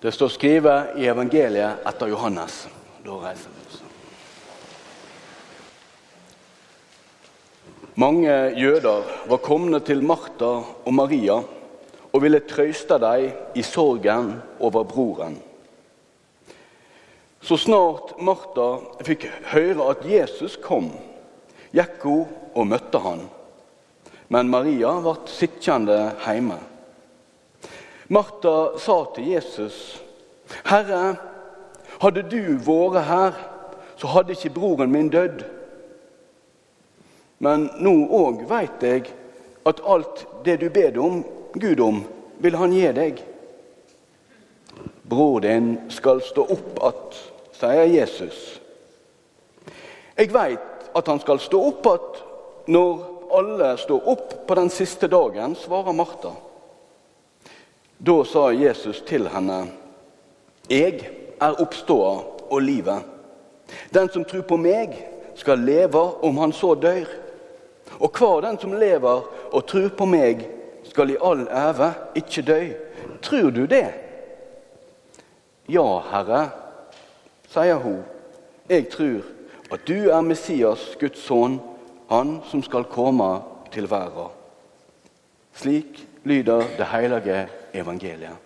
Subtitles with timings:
[0.00, 2.66] Det står skrevet i evangeliet etter Johannes.
[3.04, 3.82] Da reiser vi oss.
[7.96, 10.52] Mange jøder var kommet til Martha
[10.84, 11.38] og Maria
[12.12, 15.38] og ville trøste dem i sorgen over broren.
[17.40, 18.68] Så snart Martha
[19.06, 20.90] fikk høre at Jesus kom,
[21.72, 23.24] gikk hun og møtte han.
[24.28, 26.58] Men Maria ble sittende hjemme.
[28.08, 30.02] Martha sa til Jesus,
[30.64, 31.16] 'Herre,
[32.00, 33.32] hadde du vært her,
[33.96, 35.44] så hadde ikke broren min dødd.'
[37.38, 39.10] Men nå òg veit jeg
[39.66, 42.04] at alt det du ber om, Gud om,
[42.38, 43.20] vil han gi deg.
[45.08, 47.18] Bror din skal stå opp att,
[47.52, 48.60] sier Jesus.
[50.16, 52.22] Jeg veit at han skal stå opp att
[52.66, 53.04] når
[53.36, 56.32] alle står opp på den siste dagen, svarer Martha.
[58.06, 59.66] Da sa Jesus til henne,
[60.70, 61.10] 'Jeg
[61.40, 63.04] er oppståa og livet.'
[63.92, 67.08] 'Den som tror på meg, skal leve om han så dør.'
[68.00, 69.22] 'Og hver den som lever
[69.52, 70.48] og tror på meg,
[70.84, 72.74] skal i all æve ikke dø.'
[73.22, 73.94] Tror du det?
[75.68, 76.50] Ja, Herre,
[77.48, 78.04] sier hun.
[78.68, 79.22] Jeg tror
[79.72, 81.60] at du er Messias, Guds sønn,
[82.10, 84.30] han som skal komme til verden.
[85.54, 88.36] Slik lyder det hellige evangeliet.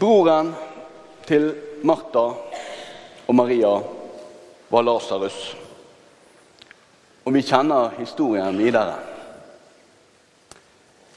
[0.00, 0.54] Broren
[1.26, 1.50] til
[1.82, 2.26] Martha
[3.26, 3.72] og Maria
[4.70, 5.56] var Lasarus.
[7.24, 8.96] Og vi kjenner historien videre.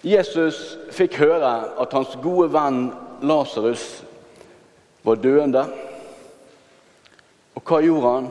[0.03, 0.57] Jesus
[0.91, 2.89] fikk høre at hans gode venn
[3.23, 4.03] Lasarus
[5.03, 5.63] var døende.
[7.55, 8.27] Og hva gjorde han?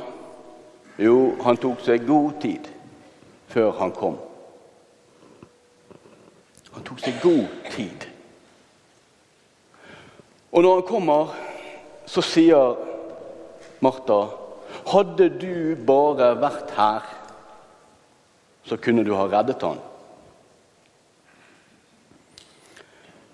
[1.01, 2.69] Jo, han tok seg god tid
[3.53, 4.19] før han kom.
[6.93, 8.03] Tok seg god tid.
[10.53, 11.31] Og når han kommer,
[12.05, 12.75] så sier
[13.81, 14.19] Martha
[14.91, 17.07] Hadde du bare vært her,
[18.69, 19.81] så kunne du ha reddet han.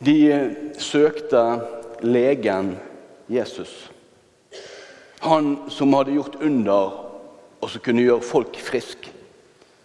[0.06, 0.14] De
[0.78, 1.42] søkte
[2.06, 2.76] legen
[3.26, 3.72] Jesus.
[5.24, 6.94] Han som hadde gjort under,
[7.58, 9.10] og som kunne gjøre folk friske.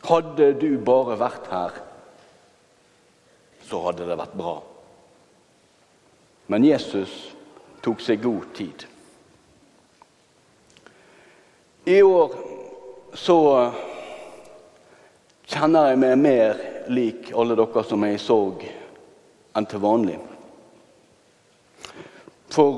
[0.05, 1.82] Hadde du bare vært her,
[3.73, 4.51] så hadde det vært bra.
[6.53, 7.09] Men Jesus
[7.81, 8.83] tok seg god tid.
[11.89, 12.35] I år
[13.17, 13.39] så
[15.49, 16.61] kjenner jeg meg mer
[16.93, 18.61] lik alle dere som er i sorg,
[19.57, 20.21] enn til vanlig.
[22.53, 22.77] For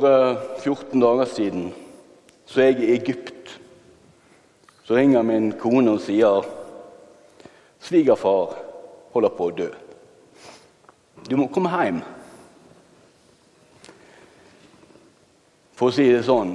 [0.63, 1.71] 14 dager siden
[2.47, 3.57] så er jeg i Egypt.
[4.87, 6.45] Så ringer min kone og sier
[7.83, 8.61] svigerfar
[9.11, 9.73] holder på å dø.
[11.29, 12.01] Du må komme hjem.
[15.75, 16.53] For å si det sånn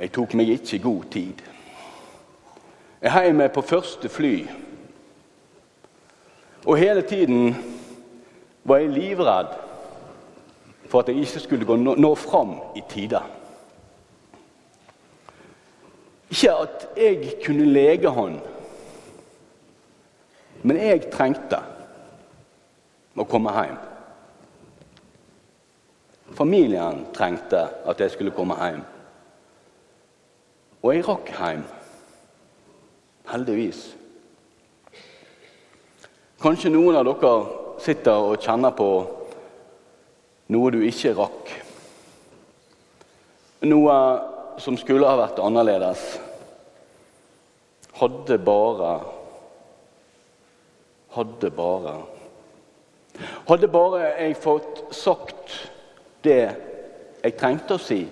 [0.00, 1.42] jeg tok meg ikke god tid.
[3.00, 4.34] Jeg er hjemme på første fly.
[6.64, 7.52] Og hele tiden
[8.64, 9.52] var jeg livredd
[10.88, 13.20] for at jeg ikke skulle gå nå, nå fram i tide.
[16.32, 18.40] Ikke at jeg kunne lege han,
[20.62, 21.60] men jeg trengte
[23.16, 23.78] å komme hjem.
[26.40, 28.80] Familien trengte at jeg skulle komme hjem.
[30.80, 31.64] Og jeg rakk hjem.
[33.28, 33.80] Heldigvis.
[36.40, 37.32] Kanskje noen av dere
[37.84, 38.86] sitter og kjenner på
[40.54, 41.50] noe du ikke rakk.
[43.68, 43.96] Noe
[44.64, 46.06] som skulle ha vært annerledes.
[48.00, 48.94] Hadde bare
[51.18, 51.94] Hadde bare
[53.50, 55.58] Hadde bare jeg fått sagt
[56.24, 56.42] det
[57.20, 58.02] jeg trengte å si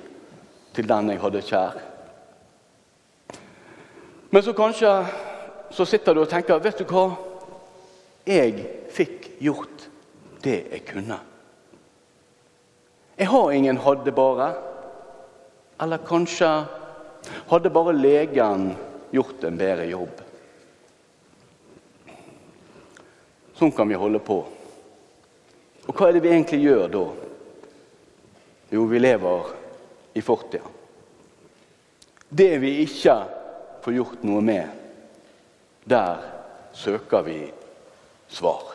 [0.77, 1.79] til den jeg hadde kjær.
[4.31, 4.93] Men så kanskje
[5.73, 7.11] så sitter du og tenker Vet du hva?
[8.29, 9.89] Jeg fikk gjort
[10.45, 11.19] det jeg kunne.
[13.19, 14.53] Jeg har ingen hadde bare.
[15.81, 16.51] Eller kanskje
[17.49, 18.73] hadde bare legen
[19.15, 20.21] gjort en bedre jobb.
[23.59, 24.39] Sånn kan vi holde på.
[25.89, 27.07] Og hva er det vi egentlig gjør da?
[28.71, 29.47] Jo, vi lever
[30.13, 30.65] i fortida.
[32.29, 33.15] Det vi ikke
[33.83, 34.69] får gjort noe med,
[35.89, 36.21] der
[36.77, 37.39] søker vi
[38.29, 38.75] svar.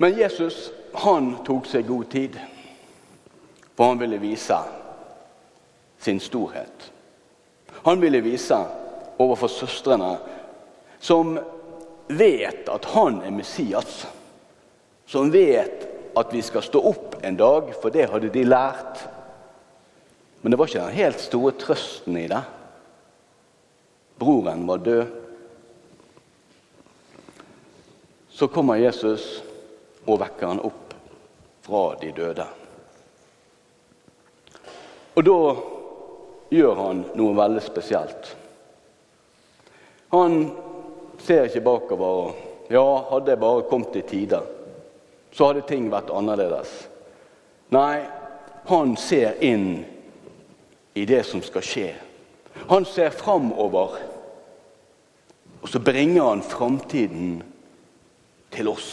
[0.00, 2.38] Men Jesus han tok seg god tid,
[3.74, 4.56] for han ville vise
[6.00, 6.90] sin storhet.
[7.84, 8.56] Han ville vise
[9.20, 10.14] overfor søstrene,
[11.00, 11.36] som
[12.08, 14.06] vet at han er Messias,
[15.06, 19.02] som vet at vi skal stå opp en dag, for det hadde de lært.
[20.40, 22.42] Men det var ikke den helt store trøsten i det.
[24.20, 25.06] Broren var død.
[28.30, 29.42] Så kommer Jesus
[30.04, 30.94] og vekker han opp
[31.64, 32.46] fra de døde.
[35.14, 35.38] Og da
[36.54, 38.34] gjør han noe veldig spesielt.
[40.14, 40.50] Han
[41.22, 42.34] ser ikke bakover.
[42.70, 44.40] Ja, hadde jeg bare kommet i tide,
[45.34, 46.70] så hadde ting vært annerledes.
[47.74, 48.04] Nei,
[48.70, 49.84] han ser inn
[50.94, 51.88] i det som skal skje.
[52.70, 53.98] Han ser framover,
[55.60, 57.42] og så bringer han framtiden
[58.54, 58.92] til oss.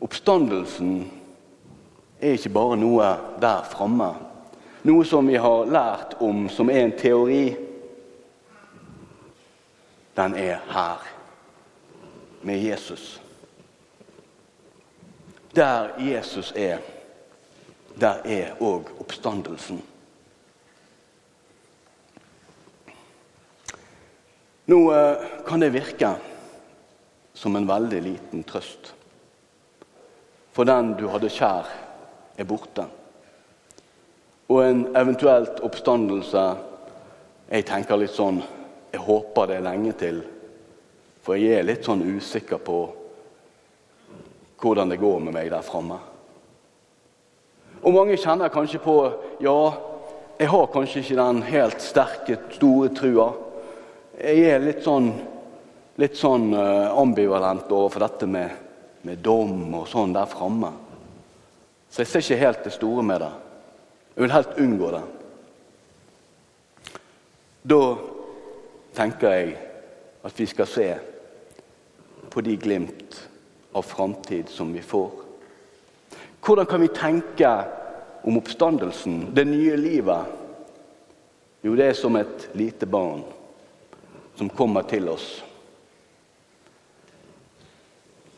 [0.00, 0.96] Oppstandelsen
[2.20, 3.12] er ikke bare noe
[3.42, 4.14] der framme,
[4.86, 7.44] noe som vi har lært om, som er en teori
[10.16, 11.02] den er her
[12.42, 13.22] med Jesus.
[15.56, 16.78] Der Jesus er,
[18.00, 19.78] der er òg oppstandelsen.
[24.66, 26.10] Nå eh, kan det virke
[27.32, 28.92] som en veldig liten trøst.
[30.52, 31.72] For den du hadde kjær,
[32.36, 32.84] er borte.
[34.52, 36.46] Og en eventuelt oppstandelse
[37.46, 38.40] Jeg tenker litt sånn
[38.90, 40.16] jeg håper det er lenge til,
[41.22, 42.78] for jeg er litt sånn usikker på
[44.60, 45.98] hvordan det går med meg der framme.
[47.82, 48.96] Og mange kjenner kanskje på
[49.44, 49.58] ja,
[50.38, 53.28] jeg har kanskje ikke den helt sterke, store trua.
[54.16, 55.10] Jeg er litt sånn,
[56.00, 58.56] litt sånn uh, ambivalent overfor dette med,
[59.06, 60.72] med dom og sånn der framme.
[61.90, 63.32] Så jeg ser ikke helt det store med det.
[64.16, 65.04] Jeg vil helt unngå det.
[67.66, 67.80] Da
[68.96, 69.56] tenker jeg
[70.26, 70.90] at vi skal se
[72.32, 73.18] på de glimt
[73.76, 75.10] av framtid som vi får.
[76.40, 77.64] Hvordan kan vi tenke
[78.22, 80.24] om oppstandelsen, det nye livet?
[81.60, 83.20] Jo, det er som et lite barn
[84.38, 85.26] som kommer til oss.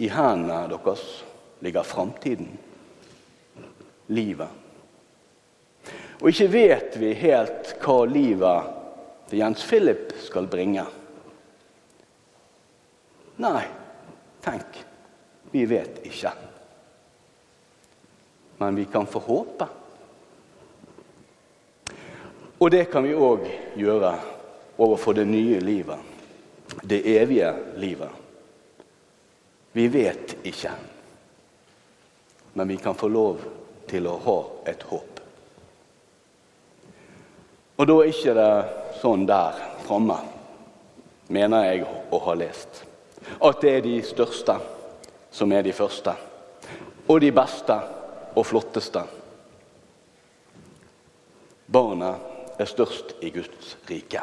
[0.03, 1.07] I hendene deres
[1.63, 2.51] ligger framtiden,
[4.07, 4.51] livet.
[6.19, 8.75] Og ikke vet vi helt hva livet
[9.31, 10.87] til Jens Philip skal bringe.
[13.39, 13.67] Nei,
[14.43, 14.87] tenk,
[15.51, 16.33] vi vet ikke.
[18.59, 19.67] Men vi kan få håpe.
[22.59, 23.45] Og det kan vi òg
[23.79, 24.13] gjøre
[24.83, 25.99] overfor det nye livet,
[26.83, 28.11] det evige livet.
[29.73, 30.73] Vi vet ikke,
[32.53, 33.45] men vi kan få lov
[33.87, 35.21] til å ha et håp.
[37.79, 38.53] Og da er ikke det
[38.99, 40.19] sånn der framme,
[41.31, 42.83] mener jeg å ha lest.
[43.39, 44.57] At det er de største
[45.31, 46.13] som er de første.
[47.09, 47.77] Og de beste
[48.37, 49.03] og flotteste.
[51.69, 54.23] Barnet er størst i Guds rike.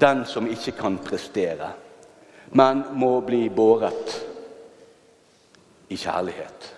[0.00, 1.72] Den som ikke kan prestere,
[2.56, 4.14] men må bli båret
[5.90, 6.74] i kjærlighet.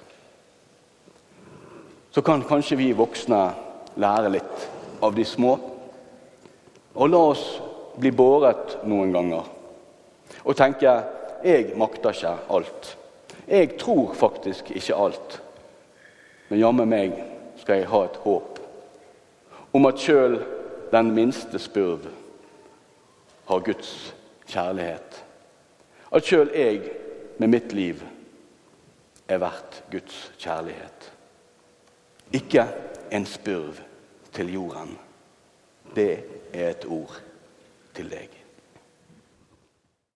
[2.13, 3.43] Så kan kanskje vi voksne
[4.01, 4.67] lære litt
[5.03, 5.53] av de små
[6.93, 7.45] og la oss
[7.97, 9.49] bli båret noen ganger
[10.43, 10.93] og tenke
[11.43, 12.91] jeg makter ikke alt.
[13.49, 15.43] Jeg tror faktisk ikke alt.
[16.49, 17.15] Men jammen meg
[17.63, 18.59] skal jeg ha et håp
[19.73, 20.37] om at sjøl
[20.93, 22.05] den minste spurv
[23.49, 24.13] har Guds
[24.47, 25.23] kjærlighet.
[26.13, 26.83] At sjøl jeg
[27.41, 28.03] med mitt liv
[29.29, 31.09] er verdt Guds kjærlighet.
[32.37, 32.67] Ikke
[33.13, 33.81] en spurv
[34.33, 34.99] til jorden.
[35.97, 37.17] Det er et ord
[37.97, 38.42] til deg.